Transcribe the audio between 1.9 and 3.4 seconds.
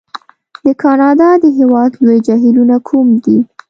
لوی جهیلونه کوم دي؟